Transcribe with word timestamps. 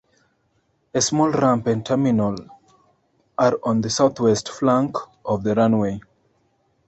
A 0.95 0.99
small 1.01 1.29
ramp 1.29 1.67
and 1.67 1.85
terminal 1.85 2.35
are 3.37 3.59
on 3.61 3.81
the 3.81 3.89
southwest 3.91 4.49
flank 4.49 4.95
of 5.23 5.43
the 5.43 5.53
runway. 5.53 6.01